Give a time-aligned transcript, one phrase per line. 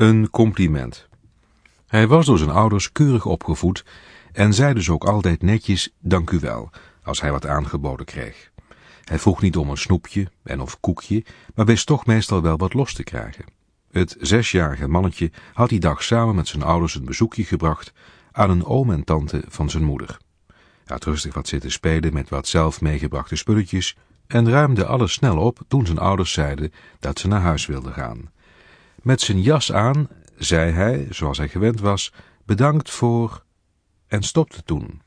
[0.00, 1.08] Een compliment.
[1.86, 3.84] Hij was door zijn ouders keurig opgevoed
[4.32, 6.70] en zei dus ook altijd netjes dank u wel
[7.02, 8.50] als hij wat aangeboden kreeg.
[9.04, 11.24] Hij vroeg niet om een snoepje en of koekje,
[11.54, 13.44] maar wist toch meestal wel wat los te krijgen.
[13.90, 17.92] Het zesjarige mannetje had die dag samen met zijn ouders een bezoekje gebracht
[18.32, 20.18] aan een oom en tante van zijn moeder.
[20.46, 23.96] Hij had rustig wat zitten spelen met wat zelf meegebrachte spulletjes
[24.26, 28.30] en ruimde alles snel op toen zijn ouders zeiden dat ze naar huis wilden gaan.
[29.02, 32.12] Met zijn jas aan zei hij, zoals hij gewend was,
[32.44, 33.44] bedankt voor...
[34.06, 35.02] en stopte toen.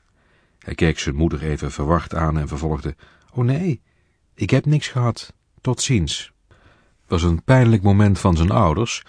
[0.60, 2.96] Hij keek zijn moeder even verward aan en vervolgde,
[3.34, 3.82] oh nee,
[4.36, 6.34] ik heb niks gehad, tot ziens.
[6.48, 6.58] Het
[7.08, 9.02] was een pijnlijk moment van zijn ouders,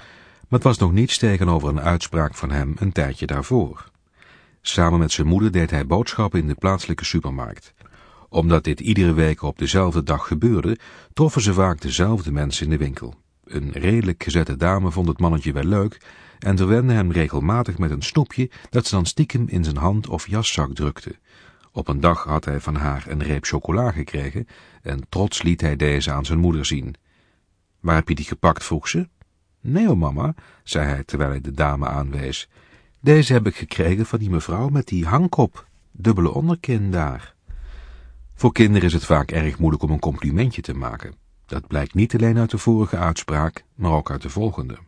[0.49, 3.91] maar het was nog niets tegenover een uitspraak van hem een tijdje daarvoor.
[4.61, 7.75] Samen met zijn moeder deed hij boodschappen in de plaatselijke supermarkt.
[8.29, 10.79] Omdat dit iedere week op dezelfde dag gebeurde,
[11.13, 13.15] troffen ze vaak dezelfde mensen in de winkel.
[13.45, 16.01] Een redelijk gezette dame vond het mannetje wel leuk
[16.39, 20.29] en verwende hem regelmatig met een snoepje dat ze dan stiekem in zijn hand of
[20.29, 21.17] jaszak drukte.
[21.73, 24.47] Op een dag had hij van haar een reep chocola gekregen
[24.83, 26.95] en trots liet hij deze aan zijn moeder zien.
[27.81, 29.09] Waar heb je die gepakt, vroeg ze.
[29.61, 32.49] Nee, oh mama, zei hij terwijl hij de dame aanwees.
[33.01, 37.35] Deze heb ik gekregen van die mevrouw met die hangkop, dubbele onderkin daar.
[38.35, 41.15] Voor kinderen is het vaak erg moeilijk om een complimentje te maken.
[41.47, 44.79] Dat blijkt niet alleen uit de vorige uitspraak, maar ook uit de volgende.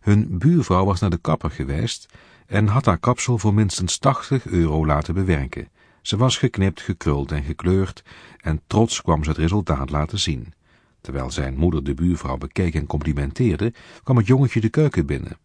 [0.00, 2.06] Hun buurvrouw was naar de kapper geweest
[2.46, 5.68] en had haar kapsel voor minstens 80 euro laten bewerken.
[6.02, 8.02] Ze was geknipt, gekruld en gekleurd
[8.36, 10.52] en trots kwam ze het resultaat laten zien.
[11.00, 15.38] Terwijl zijn moeder de buurvrouw bekeek en complimenteerde, kwam het jongetje de keuken binnen.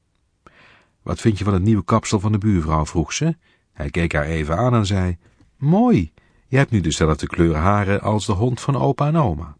[1.01, 3.35] Wat vind je van het nieuwe kapsel van de buurvrouw, vroeg ze.
[3.73, 5.17] Hij keek haar even aan en zei,
[5.57, 6.13] mooi,
[6.47, 9.55] je hebt nu dezelfde kleur haren als de hond van opa en oma.